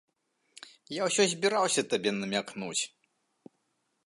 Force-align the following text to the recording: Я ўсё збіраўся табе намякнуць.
Я 0.95 1.11
ўсё 1.11 1.23
збіраўся 1.33 1.81
табе 1.93 2.11
намякнуць. 2.19 2.79